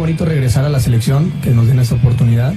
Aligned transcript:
Bonito 0.00 0.24
regresar 0.24 0.64
a 0.64 0.70
la 0.70 0.80
selección, 0.80 1.30
que 1.42 1.50
nos 1.50 1.66
den 1.66 1.78
esta 1.78 1.94
oportunidad 1.94 2.54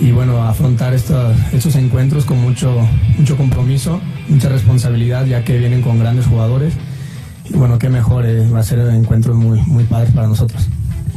y 0.00 0.10
bueno, 0.10 0.42
afrontar 0.42 0.92
estos, 0.92 1.36
estos 1.52 1.76
encuentros 1.76 2.24
con 2.24 2.40
mucho, 2.40 2.86
mucho 3.16 3.36
compromiso, 3.36 4.00
mucha 4.28 4.48
responsabilidad, 4.48 5.24
ya 5.24 5.44
que 5.44 5.56
vienen 5.56 5.82
con 5.82 6.00
grandes 6.00 6.26
jugadores. 6.26 6.74
Y 7.48 7.56
bueno, 7.56 7.78
qué 7.78 7.88
mejor, 7.88 8.26
eh, 8.26 8.48
va 8.50 8.60
a 8.60 8.62
ser 8.64 8.80
encuentros 8.80 9.36
muy, 9.36 9.60
muy 9.62 9.84
padres 9.84 10.10
para 10.12 10.26
nosotros. 10.26 10.68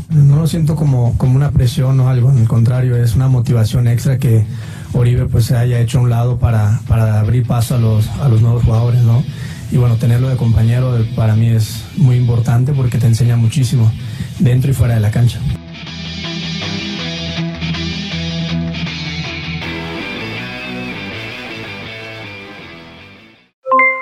No 0.09 0.35
lo 0.35 0.47
siento 0.47 0.75
como, 0.75 1.17
como 1.17 1.35
una 1.35 1.49
presión 1.49 1.99
o 1.99 2.07
algo, 2.07 2.29
al 2.29 2.47
contrario, 2.47 2.95
es 2.95 3.15
una 3.15 3.27
motivación 3.27 3.87
extra 3.87 4.19
que 4.19 4.45
Oribe 4.93 5.25
pues 5.25 5.45
se 5.45 5.57
haya 5.57 5.79
hecho 5.79 5.97
a 5.97 6.01
un 6.01 6.09
lado 6.09 6.37
para, 6.37 6.79
para 6.87 7.19
abrir 7.19 7.47
paso 7.47 7.75
a 7.75 7.79
los, 7.79 8.07
a 8.21 8.29
los 8.29 8.41
nuevos 8.41 8.63
jugadores, 8.63 9.01
¿no? 9.01 9.23
Y 9.71 9.77
bueno, 9.77 9.97
tenerlo 9.97 10.29
de 10.29 10.37
compañero 10.37 10.97
para 11.15 11.35
mí 11.35 11.49
es 11.49 11.83
muy 11.97 12.15
importante 12.15 12.73
porque 12.73 12.97
te 12.97 13.07
enseña 13.07 13.35
muchísimo 13.35 13.91
dentro 14.39 14.71
y 14.71 14.73
fuera 14.73 14.95
de 14.95 15.01
la 15.01 15.11
cancha. 15.11 15.39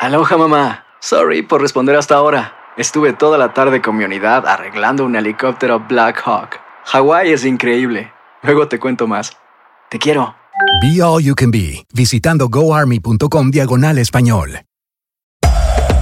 Aloha 0.01 0.37
mamá. 0.37 0.85
Sorry 0.99 1.41
por 1.41 1.61
responder 1.61 1.95
hasta 1.95 2.15
ahora. 2.15 2.53
Estuve 2.77 3.13
toda 3.13 3.37
la 3.37 3.53
tarde 3.53 3.81
con 3.81 3.97
mi 3.97 4.03
unidad 4.03 4.45
arreglando 4.45 5.03
un 5.03 5.15
helicóptero 5.15 5.79
Black 5.79 6.21
Hawk. 6.25 6.59
Hawái 6.85 7.31
es 7.31 7.43
increíble. 7.45 8.11
Luego 8.43 8.67
te 8.67 8.79
cuento 8.79 9.07
más. 9.07 9.35
Te 9.89 9.97
quiero. 9.97 10.35
Be 10.81 11.01
All 11.01 11.23
You 11.23 11.33
Can 11.35 11.51
Be, 11.51 11.85
visitando 11.93 12.49
goarmy.com 12.49 13.49
diagonal 13.49 13.97
español. 13.97 14.59